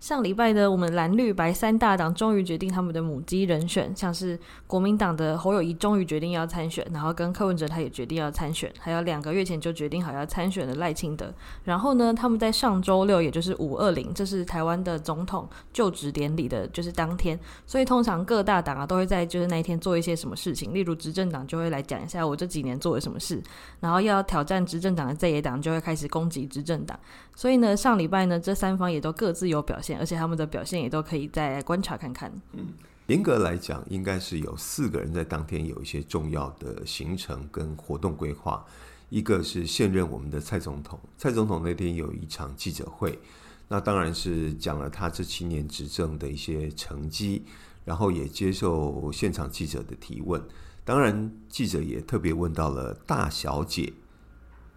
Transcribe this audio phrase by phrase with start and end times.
[0.00, 11.34] 上礼拜呢，我们蓝绿白三大党终于决定他们的母鸡人选，像是国民党的侯友谊终于决定要参选，然后跟柯文哲他也决定要参选，还有两个月前就决定好要参选的赖清德。
[11.64, 17.38] 然后呢，他们在上周六，也就是五二零，这是台湾的总统就职典礼的，就是当天。
[17.66, 23.42] 所以通常各大党啊都会在就是那一天做一些什么事情，例如执政党就会来讲一下我这几年做了什么事，
[23.80, 26.96] 然后要挑战执政党的在野党就会开始攻击执政党。
[27.34, 29.87] 所以呢，上礼拜呢，这三方也都各自有表现。
[29.96, 32.32] 而且他们的表现也都可以再观察看看。
[32.52, 32.66] 嗯，
[33.06, 38.64] 严格来讲，应该是有四个人在当天有一些重要的行程跟活动规划。
[39.08, 43.18] 一个是现任我们的蔡总统，蔡总统那天有一场记者会，
[43.66, 47.42] 那当然是讲了他这七年执政的一些成绩，
[47.86, 50.42] 然后也接受现场记者的提问。
[50.84, 53.92] 当然，记者也特别问到了大小姐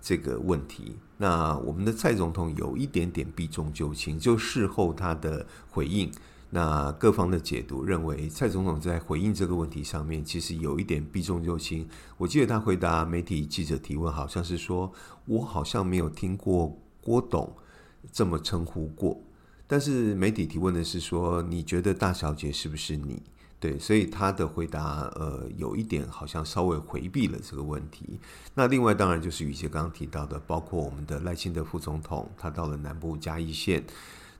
[0.01, 0.97] 这个问题。
[1.21, 6.11] 那我们的蔡总统有一点点避重就轻，就事后他的回应，
[6.49, 11.87] 那各方的解读认为蔡总统在回应这个问题上面其实有一点避重就轻。
[12.17, 14.91] 我记得他回答媒体记者提问，好像是说
[15.27, 17.55] ：“我好像没有听过郭董
[18.11, 19.21] 这么称呼过。”
[19.67, 23.21] 但是媒体提问的是说：“你觉得大小姐是不是你？”
[23.61, 28.19] 对，所以他的回答，呃，有一点好像稍微回避了这个问题。
[28.55, 33.83] 那另外当然就是雨洁刚刚提到的，包括我们的赖清德副总统，他到了南部嘉义县，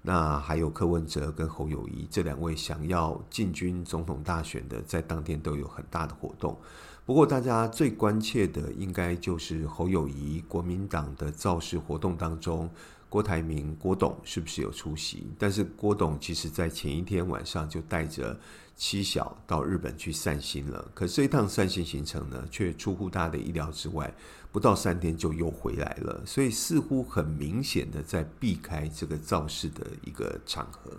[0.02, 6.58] 那还有柯文哲跟侯友谊这两位想要进军总统大选的，在当天都有很大的活动。
[7.06, 12.68] 不过大家最关切的，应该就是侯友谊国民党的造势活动当中。
[13.12, 15.28] 郭台铭、郭董是不是有出席？
[15.38, 18.40] 但是郭董其实在前一天晚上就带着
[18.74, 20.90] 妻小到日本去散心了。
[20.94, 24.14] 可这一趟散心行程呢，却出乎他的意料之外，
[24.50, 26.24] 不到三天就又回来了。
[26.26, 30.94] 所以似乎很明显的在避开这个造势的一个场合。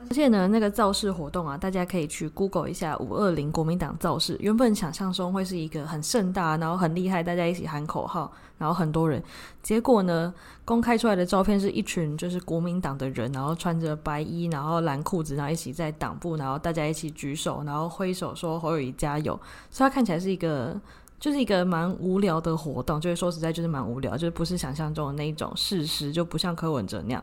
[0.00, 4.36] 而且呢，那个造势活动啊，大家可以去 Google 一下“五二零国民党造势”。
[4.40, 9.22] 原本想象中会是一个很盛大，然后很厉害，大家一起喊口号，然后很多人。
[9.60, 10.32] 结果呢，
[10.64, 19.38] 公开出来的照片是一群就是国民党的人，然后穿着白衣，然后蓝裤子，然后一起在党部，然后大家一起举手，然后挥手说“侯友宜加油”。
[19.68, 20.80] 所以它看起来是一个，
[21.18, 23.00] 就是一个蛮无聊的活动。
[23.00, 27.22] 就是说实在，就是蛮无聊，就是不是想象中的那一种事实，就不像柯文哲那样。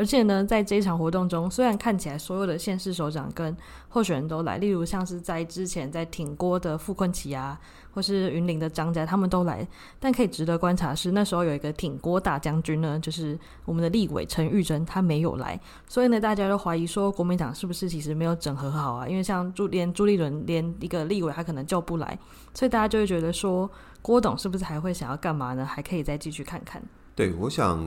[0.00, 3.54] 而且呢，在这一场活动中，虽然看起来所有的县市首长跟
[3.90, 7.60] 候选人都来，例如像是在之前在挺郭的傅崐萁啊，
[7.92, 9.68] 或是云林的张家，他们都来。
[9.98, 15.60] 但可以值得观察是，那时候有一个挺郭大将军呢，就是我们的立委陈玉珍，他没有来。
[15.86, 19.06] 所以呢，大家都怀疑说，国民党是不是其实没有整合好啊？
[19.06, 22.18] 因为像朱连朱立伦连一个立委他可能就不来，
[22.54, 25.62] 所以大家就会觉得说，郭董是不是还会想要干嘛呢？
[25.62, 26.82] 还可以再继续看看。
[27.20, 27.78] 对，我想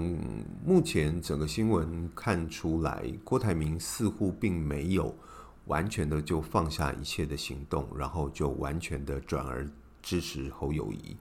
[0.64, 5.18] 目前整个新闻看出来，郭台铭似乎并没有
[5.66, 9.68] 完全的就放下一切的行动，然后就完全的转而
[10.04, 11.18] 支持侯友谊。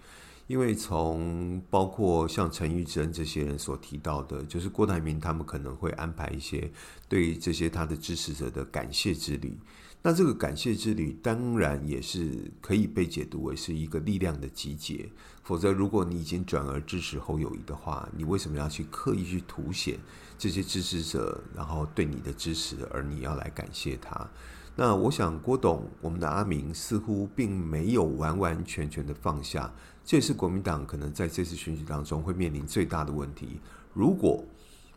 [0.47, 6.71] 因为从包括像陈玉珍这些人所提到的，就是郭台铭他们可能会安排一些
[7.09, 9.57] 对这些他的支持者的感谢之旅。
[10.05, 15.09] 那这个感谢之旅当然也是可以被解读为是一个力量的集结。
[15.45, 19.99] 否则，如果你已经转而支持侯友谊的话，你为什么要去刻意去凸显
[20.37, 24.29] 这些支持者，然后对你的支持，而你要来感谢他？
[24.75, 29.73] 那我想，郭董，我们的阿明似乎并没有完完全全的放下，
[30.05, 33.61] 这也是国民党可能在这次选举当中会面临最大的问题。
[33.93, 34.45] 如果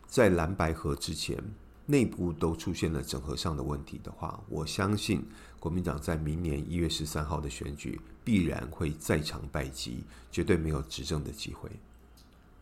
[0.08, 1.38] 在蓝白河之前，
[1.86, 5.26] 内部都出现了整合上的问题的话，我相信
[5.60, 8.00] 国民党在明年一月十三号的选举。
[8.26, 11.70] 必然会再场败绩，绝对没有执政的机会。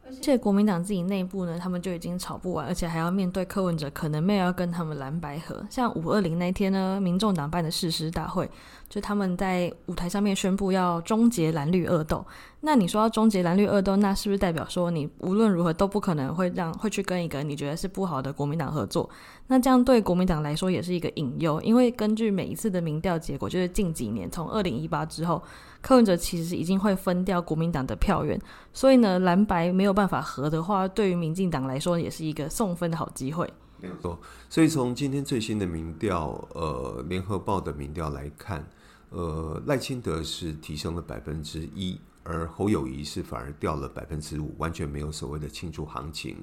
[0.06, 5.65] 而且国民党自己内部呢，他们就已经吵不完，而且还要面对柯文哲，可能没有要跟他们蓝白合。
[5.69, 8.51] 像五二零那天呢，民众党办的誓师大会，
[8.89, 12.25] 就他们在舞台上面宣布要终结蓝绿恶斗。
[12.65, 19.10] 那你说要终结蓝绿恶斗，那是不是代表说你无论如何都不可能会让会去跟一个你觉得是不好的国民党合作？
[19.48, 25.44] 那这样对国民党来说也是一个隐忧，因为根据每一次的民调结果，就是近几年从二零一八之后。
[25.81, 28.39] 柯文哲其实已经会分掉国民党的票源，
[28.71, 33.45] 所以呢，蓝白没有办法合的话，对于民进党来说也是一个送分的好机会。
[33.81, 34.18] 没错，
[34.50, 38.66] 所以从今天最新的民调，呃，联合报的民调来看，
[39.09, 46.37] 呃，赖清德是提升了百分之一，而侯友宜是反而掉了百分之五，完全没有所谓的庆祝行情。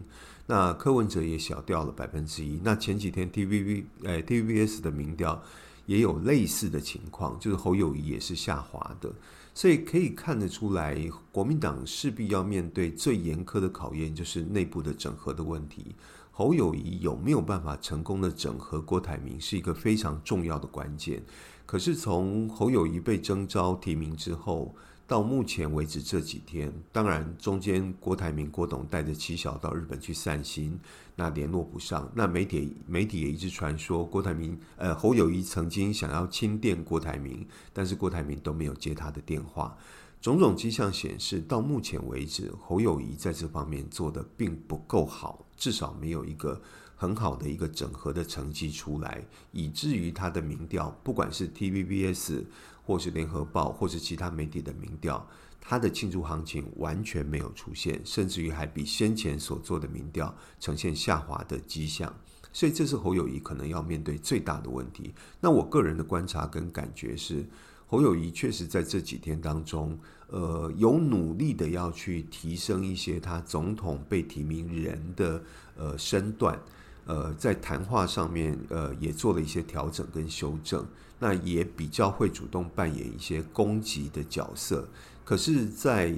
[0.46, 2.60] 那柯文哲也小掉了百分之一。
[2.62, 5.42] 那前几天 TVB 呃 TVBS 的民调
[5.86, 9.12] 也有类似的情况，就是侯友宜也是下滑的。
[9.52, 10.96] 所以可以看得出来，
[11.32, 15.94] 国民党势必要面对最严苛的考验，就是内部的整合的问题。
[16.30, 21.22] 侯友宜有没有办法成功的整合郭台铭，是一个非常重要的关键。
[21.66, 24.74] 可是从侯友宜被征召提名之后，
[25.10, 30.78] 到目前为止这几天，当然中间郭台铭郭董带着妻小到日本去散心，
[31.16, 32.08] 那联络不上。
[32.14, 39.76] 那媒体媒体也一直传说郭台铭呃侯友谊曾经想要亲电郭台铭，但是郭台铭都没有接他的电话。
[40.20, 46.62] 种种迹象显示，到目前为止，侯友谊在这方面做得并不够好，至少没有一个
[46.94, 52.44] 很好的一个整合的成绩出来，以至于他的民调，不管是 TVBS
[52.84, 55.26] 或是联合报或是其他媒体的民调，
[55.60, 62.14] 他的庆祝行情完全没有出现，甚至于还比先前所做的民调呈现下滑的迹象，
[62.52, 65.12] 所以这是侯友谊可能要面对最大的问题。
[65.40, 67.44] 那我个人的观察跟感觉是。
[67.92, 69.98] 侯友谊确实在这几天当中，
[70.28, 75.42] 呃，有努力的要去提升一些他总统被提名人的
[75.76, 76.56] 呃身段，
[77.04, 80.86] 呃，在谈话上面呃也做了一些调整跟修正，
[81.20, 84.88] 那也比较会主动扮演一些攻击的角色。
[85.24, 86.12] 可是，在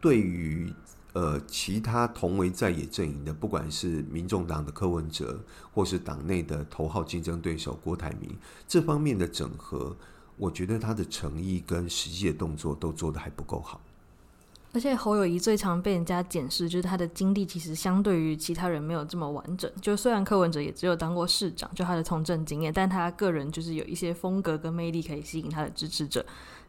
[0.00, 0.72] 对于
[1.12, 5.40] 呃其他同为在野阵营的，不管是民众党的柯文哲，
[5.72, 8.36] 或是党内的头号竞争对手郭台铭，
[8.66, 9.96] 这方面的整合。
[10.38, 13.80] 我觉得他的诚意跟实际的动作都做得还不够好，
[14.76, 19.72] 而且侯友谊最常被人家检视，就是他的经历其实相对于其他人没有这么完整。
[19.80, 26.22] 就虽然柯文哲也只有当过市长，就他的从政经验，但他个人就是有一些风格跟魅力可以吸引他的支持者。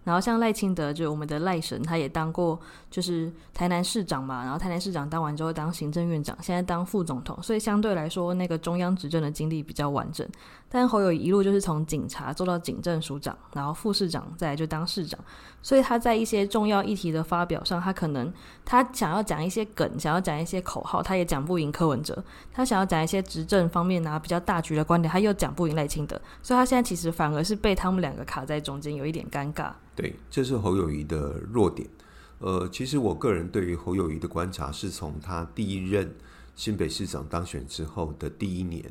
[0.07, 2.57] 然后像赖清德，就是我们的赖神，他也当过
[2.89, 10.25] 就是台南市长嘛，然后台南市长当完之后当行政院长，现在当副总统，所以相对来说那个中央执政的经历比较完整。
[10.69, 15.19] 但侯友一路就是从警察做到警政署长，然后副市长，再来就当市长，
[15.62, 18.31] 所以他在一些重要议题的发表上，他可能
[18.63, 22.13] 他想要讲一些梗，想要讲一些口号，他也讲不赢柯文哲；
[22.54, 29.71] 他想要讲一些执政方面拿比较大局的观点，他又讲不赢赖清德，所以他现在其实反而是被他们两个卡在中间，有一点尴尬。
[29.97, 31.89] 对，这是侯友宜的弱点。
[32.38, 36.13] 呃，其实我个人对于侯友宜的观察是从他第一任
[36.55, 38.85] 新北市长当选之后的第一年，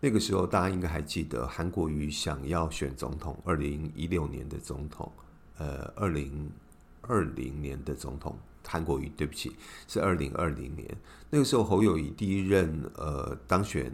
[0.00, 5.12] 那个时候大家应该还记得韩国瑜想要选总统，二零一六年的总统，
[5.58, 6.50] 呃，二零
[7.02, 9.54] 二零年的总统，韩国瑜，对不起，
[9.86, 10.92] 是二零二零年。
[11.30, 13.92] 那个时候侯友宜第一任呃当选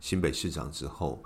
[0.00, 1.22] 新北市长之后。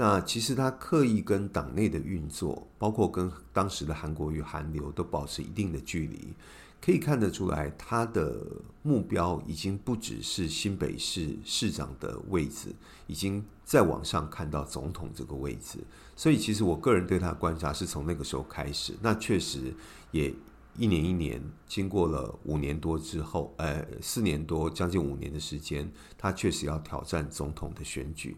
[0.00, 6.32] 那其实他刻意跟党内的运作，包括跟当时的韩国瑜、韩流都保持一定的距离，
[6.80, 8.40] 可以看得出来，他的
[8.84, 12.72] 目标已经不只是新北市市长的位置，
[13.08, 15.80] 已经在网上看到总统这个位置。
[16.14, 18.94] 所以，其实我个人对他的观察是从那个时候开始。
[19.02, 19.74] 那确实
[20.12, 20.32] 也
[20.76, 28.36] 一年一年，经过了五年多之后，呃，四年多，将近五年的时间，他确实要挑战总统的选举。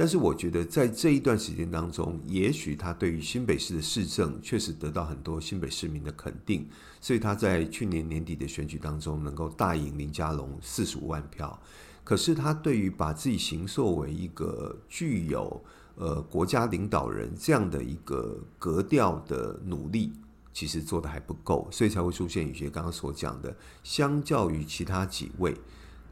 [0.00, 6.68] 但是我觉得，在这一段时间当中，也许他对于新北市的市政确实得到很多新北市民的肯定，
[7.00, 11.60] 所以他在去年年底的选举当中能够大赢林佳龙四十五万票。
[12.04, 15.60] 可是他对于把自己形塑为一个具有
[15.96, 20.12] 呃国家领导人这样的一个格调的努力，
[20.52, 23.52] 其实做得还不够，所以才会出现宇学刚刚所讲的，
[23.82, 25.56] 相较于其他几位。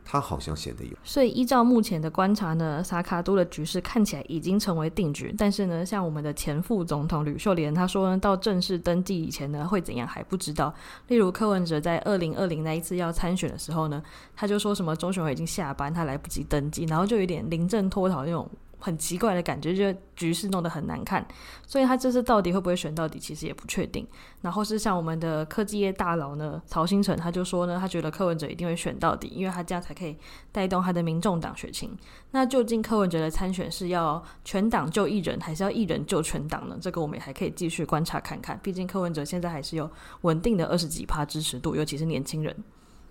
[0.09, 5.35] 他好像显得有，所以依照目前的观察呢，萨卡都的局势看起来已经成为定局。
[5.37, 10.73] 但是呢，像我们的前副总统吕秀莲，他说呢，到正式登记以前呢，会怎样还不知道。
[11.09, 14.01] 例如柯文哲在二零二零那一次要参选的时候呢，
[14.37, 18.49] 他就说什么中选会已经下班，他来不及登记，然后就有点临阵脱逃那种。
[18.87, 21.27] 很奇怪的感觉，就局势弄得很难看，
[21.67, 24.07] 所以他这次到底会不会选到底，其实也不确定。
[24.43, 30.17] 然后是像我们的科技业大佬呢，曹兴诚他就说呢，他觉得柯文哲一定会选到底，因为他这样才可以
[30.53, 31.99] 带动他的民众党血情。
[32.31, 36.79] 那究竟柯文哲的参选是要全党救一人，还是要一人救全党呢？
[36.81, 38.57] 这个我们也还可以继续观察看看。
[38.63, 39.91] 毕竟柯文哲现在还是有
[40.21, 42.55] 稳定的二十几趴支持度，尤其是年轻人。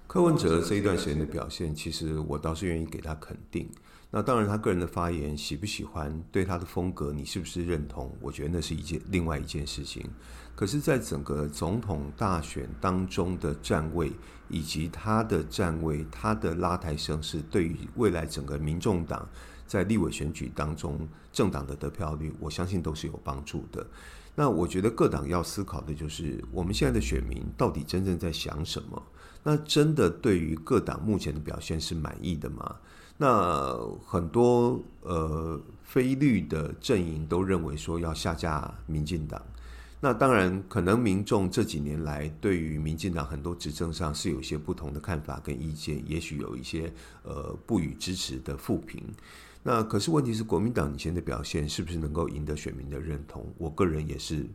[0.08, 3.70] 柯文哲这一段时间的表现，其实我倒是愿意给他肯定。
[4.12, 8.16] 那当然，他个人的发言喜不喜欢，对他的风格你是不是认同？
[8.22, 10.10] 我觉得那是一件另外一件事情。
[10.56, 14.14] 可是，在整个总统大选当中的站位，
[14.48, 19.28] 以及他的站位，他的拉抬声势，对于未来整个民众党
[19.68, 23.86] 在立委选举当中政党的得票率，我相信都是有帮助的。
[24.34, 29.04] 那我觉得各党要思考的就是，我们现在的选民到底真正在想什么？
[29.44, 32.78] 那真的对于各党目前的表现是满意的吗？
[33.18, 39.42] 那很多呃非绿的阵营都认为说要下架民进党。
[40.02, 46.94] 那当然，可能民众这几年来对于民进党很多执政上是有一些不同的看法跟意见，也许有一些
[47.24, 49.02] 呃不予支持的负评。
[49.64, 53.52] 那可是问题是，国民党以前的表现是不是能够赢得选民的认同？
[53.58, 54.46] 我个人也是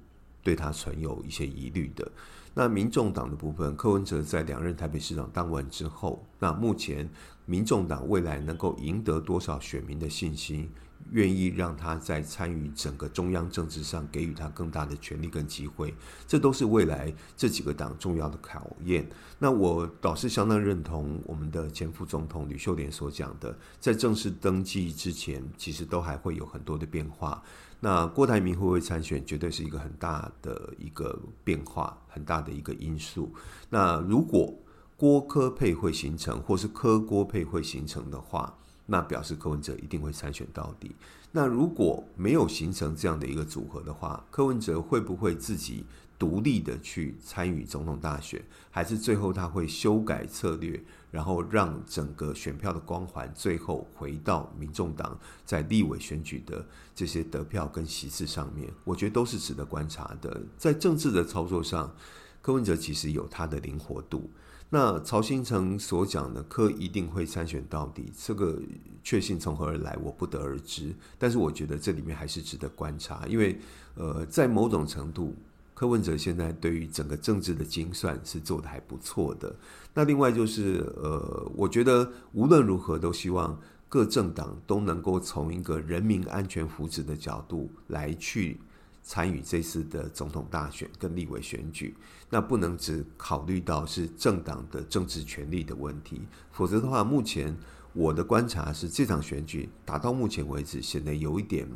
[0.43, 2.11] 对他存有一些疑虑的。
[2.53, 7.09] 那民众党的部分，柯文哲在两任台北市长当完之后，那目前
[7.47, 10.69] 民众党未来能够赢得多少选民的信心？
[11.13, 15.95] 愿意让他在参与整个中央政治上给予他更大的权力跟机会，
[16.27, 19.09] 这都是未来这几个党重要的考验。
[19.39, 27.43] 那我倒是相当认同我们的前副总统吕秀莲所讲的，在正式登记之前，其实都还会有很多的变化。
[27.81, 33.35] 那郭台铭会不会参选，绝对是一个很大的一个变化，很大的一个因素。
[33.71, 34.55] 那如果
[34.99, 38.55] 郭柯配会形成，或是柯郭配会形成的话，
[38.91, 40.91] 那表示柯文哲一定会参选到底。
[41.31, 45.85] 那如果没有形成这样的一个组合的话，柯文哲会不会自己
[46.19, 50.83] 独立的去参与总统大选，还是最后他会修改策略，
[51.13, 55.17] 然后让整个选票的光环最后回到民众党
[55.47, 58.69] 在立委选举的这些得票跟席次上面？
[58.83, 60.43] 我觉得都是值得观察的。
[60.59, 61.95] 在政治的操作上，
[62.43, 64.29] 柯文哲其实有他的灵活度。
[64.69, 68.61] 那曹新成所讲的柯一定会参选到底，这个
[69.03, 70.95] 确信从何而来，我不得而知。
[71.19, 73.59] 但是我觉得这里面还是值得观察，因为
[73.97, 75.35] 呃，在某种程度，
[75.75, 79.53] 柯文哲现在对于整个政治的精算是做得还不错的。
[79.93, 88.61] 那另外就是呃，我觉得无论如何都希望各政党都能够从一个人民安全福祉的角度来去。
[89.03, 91.97] 参与这次的总统大选跟立委选举，
[92.29, 96.21] 那不能只考虑到是政党的政治权力的问题，
[96.53, 97.57] 否则的话，目前
[97.93, 101.67] 我的观察是，这场选举打到目前为止，显得有一点、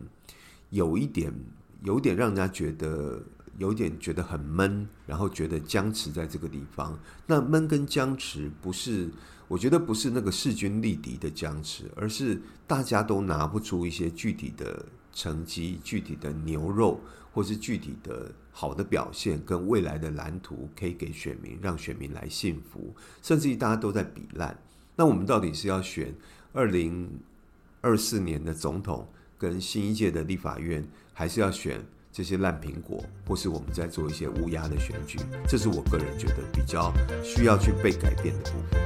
[0.71, 1.33] 有一点、
[1.83, 3.21] 有点让人家觉得
[3.59, 6.97] 有点觉得很闷，然后觉得僵持在这个地方。
[7.27, 9.11] 那闷跟僵持不是，
[9.49, 14.87] 我觉得不是那个势均力敌的僵持，而是大家都拿不出一些具体的。
[15.15, 17.01] 成绩具体的牛肉，
[17.33, 22.95] 或是具体的好的表现，跟未来的蓝图，可以给选民，让选民来信服。
[23.23, 24.59] 甚至于大家都在比烂，
[24.97, 26.15] 那我们到底是要选
[26.53, 27.09] 二零
[27.81, 35.19] 二四年的总统，跟新一届的立法院，还是要选这些烂苹果，或是我们在做一些乌鸦的选举？
[35.49, 36.93] 这是我个人觉得比较
[37.23, 38.81] 需要去被改变的部分。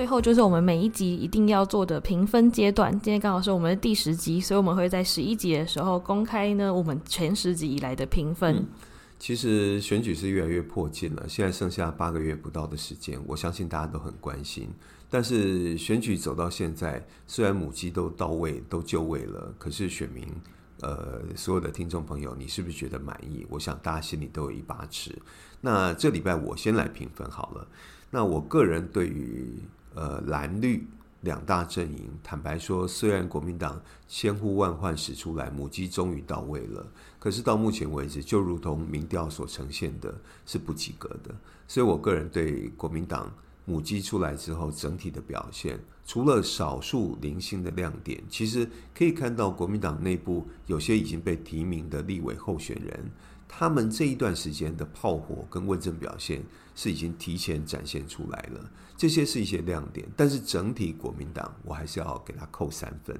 [0.00, 2.90] 最后就是我们每一集一定要做的评分阶段。
[3.02, 8.66] 今天刚好是我们的第十集，所以我们会在十一集的时候公开呢我们前十集以来的评分。
[9.18, 14.70] 其实选举是越来越迫近了，现在剩下八个月不到的时间，我相信大家都很关心。
[15.10, 20.26] 但是选举走到现在，虽然母鸡都到位、都就位了，可是选民
[20.80, 23.46] 呃所有的听众朋友，你是不是觉得满意？
[23.50, 25.14] 我想大家心里都有一把尺。
[25.60, 27.68] 那这礼拜我先来评分好了。
[28.12, 29.60] 那我个人对于
[29.94, 30.86] 呃，蓝绿
[31.22, 36.86] 两大阵营，坦白说，虽然国民党千呼万唤始出来，母鸡终于到位了，
[37.18, 40.14] 可是到目前为止，就如同民调所呈现的，
[40.46, 41.34] 是不及格的。
[41.68, 43.30] 所以我个人对国民党
[43.64, 53.10] 母鸡出来之后整体的表现，除了少数零星的亮点，其实可以看到国民党内部有些已经被提名的立委候选人。
[53.52, 56.40] 他们这一段时间的炮火跟问政表现
[56.76, 60.08] 是已经提前展现出来了，这些是一些亮点。
[60.16, 63.18] 但是整体国民党，我还是要给他扣三分。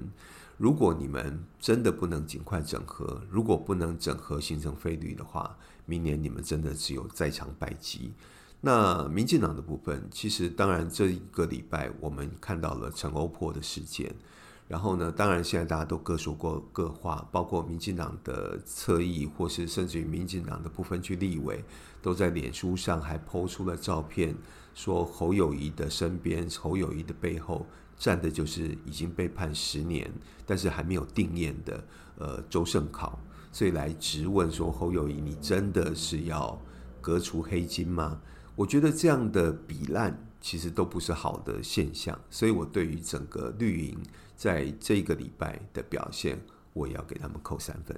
[0.56, 8.12] 如果你们真的不能尽快整合，如果不能整合形成非绿的话，明年你们真的只有在场败绩。
[8.60, 14.14] 那民进党的部分，其实当然这一个礼拜我们看到了陈欧破的事件。
[14.70, 21.64] 然后呢，当然现在大家都各说过各话，包括民进党的侧翼，或是甚至于民进党的部分区立委，
[22.00, 24.32] 都在脸书上还抛出了照片，
[24.72, 27.66] 说侯友宜的身边，侯友宜的背后
[27.98, 30.08] 站的就是已经被判十年，
[30.46, 31.84] 但是还没有定谳的
[32.18, 33.18] 呃周圣考，
[33.50, 36.56] 所以来质问说侯友宜，你真的是要
[37.00, 38.20] 革除黑金吗？
[38.60, 43.98] 我觉得这样的比烂其实都不是好的现象，所以我对于整个绿营。
[44.36, 46.40] 在这个礼拜的表现，
[46.72, 47.94] 我也要给他们扣三分。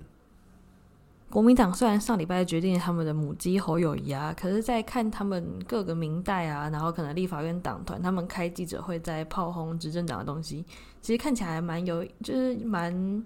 [1.31, 10.64] 国民党虽然上礼拜决定他们的母鸡侯友谊啊，可是，在看他们各个民代啊，然后可能立法院党团他们开记者会，在炮轰执政党的东西，
[11.00, 13.25] 其实看起来蛮有，就是蛮，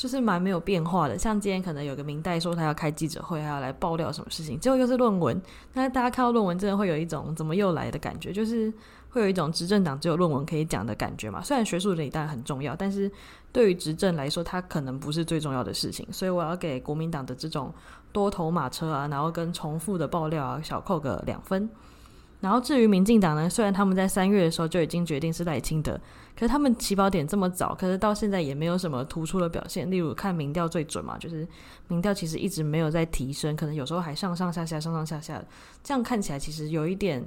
[0.00, 1.18] 就是蛮没有变化的。
[1.18, 5.38] 像今天可能有个民代说他要开记者会，还要来爆料什么事情，结果又是论文。
[5.74, 8.72] 那大家看到论文，真的会有一种怎么又来的感觉，就是。
[9.12, 11.42] 会有一种执政党只有论文可以讲的感觉嘛？
[11.42, 13.10] 虽然学术伦理当然很重要，但是
[13.50, 16.06] 对于执政来说，它可能不是最重要的事情。
[16.12, 17.74] 所以我要给国民党的这种
[18.12, 21.68] 多头马车啊，然后跟重复的爆料啊，小扣个两分。
[22.38, 25.98] 然后至于民进党呢，虽然他们在三月的时候就已经决定是赖清德，
[26.40, 29.90] 可是他们起跑点这么早，可是到现在也没有什么突出的表现。
[29.90, 31.46] 例如看民调最准嘛，就是
[31.88, 35.44] 民调其实一直没有在提升，可能有时候还上上下下、上上下下，
[35.84, 37.22] 这样看起来其实有一点。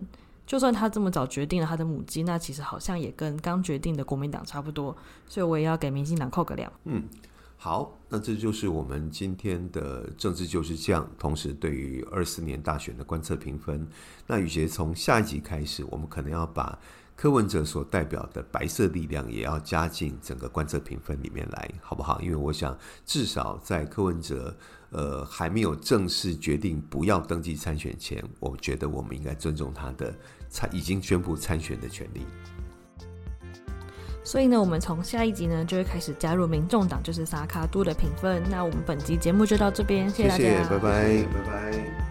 [0.46, 4.94] 就算他这么早决定了他的母鸡，那其实好像也跟刚决定的国民党差不多，
[5.26, 6.70] 所以我也要给民进党扣个量。
[6.84, 7.02] 嗯，
[7.56, 11.10] 好，那这就是我们今天的政治就是这样。
[11.18, 13.88] 同时，对于二四年大选的观测评分，
[14.28, 16.78] 那雨洁从下一集开始，我们可能要把
[17.16, 22.22] 柯文哲所代表的白色力量也要加进整个观测评分里面来，好不好？
[22.22, 24.56] 因为我想，至少在柯文哲。
[24.96, 30.14] 呃，还没有正式决定不要登记参选前，我觉得我们应该尊重他的
[30.50, 32.22] 参已经宣布参选的权利。
[34.24, 38.44] 所以呢，我们从下一集呢就会开始加入民众党，就是撒卡都的评分。
[38.52, 42.03] 那我们本集节目就到这边，谢谢大家，谢谢，拜拜，拜拜。